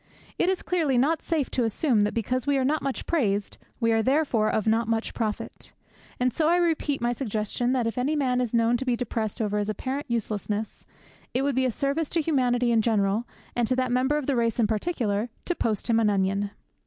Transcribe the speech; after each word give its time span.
It 0.39 0.49
is 0.49 0.63
clearly 0.63 0.97
not 0.97 1.21
safe 1.21 1.51
to 1.51 1.63
assume 1.63 2.01
that 2.01 2.15
because 2.15 2.47
we 2.47 2.57
are 2.57 2.65
not 2.65 2.81
much 2.81 3.05
praised, 3.05 3.59
we 3.79 3.91
are 3.91 4.01
therefore 4.01 4.49
of 4.49 4.65
not 4.65 4.87
much 4.87 5.13
profit. 5.13 5.73
And 6.19 6.33
so 6.33 6.47
I 6.47 6.55
repeat 6.55 7.01
my 7.01 7.13
suggestion 7.13 7.71
that 7.73 7.85
if 7.85 7.99
any 7.99 8.15
man 8.15 8.41
is 8.41 8.51
known 8.51 8.77
to 8.77 8.85
be 8.85 8.95
depressed 8.95 9.39
over 9.43 9.59
his 9.59 9.69
apparent 9.69 10.09
uselessness, 10.09 10.87
it 11.35 11.43
would 11.43 11.53
be 11.53 11.65
a 11.65 11.71
service 11.71 12.09
to 12.09 12.21
humanity 12.21 12.71
in 12.71 12.81
general, 12.81 13.27
and 13.55 13.67
to 13.67 13.75
that 13.75 13.91
member 13.91 14.17
of 14.17 14.25
the 14.25 14.35
race 14.35 14.59
in 14.59 14.65
particular, 14.65 15.29
to 15.45 15.53
post 15.53 15.87
him 15.87 15.99
an 15.99 16.09
onion. 16.09 16.49